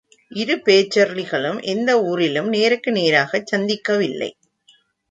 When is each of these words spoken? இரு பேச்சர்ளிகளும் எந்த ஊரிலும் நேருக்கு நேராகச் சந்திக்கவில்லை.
இரு 0.31 0.55
பேச்சர்ளிகளும் 0.65 1.61
எந்த 1.65 2.01
ஊரிலும் 2.01 2.49
நேருக்கு 2.49 2.91
நேராகச் 2.91 3.55
சந்திக்கவில்லை. 3.55 4.31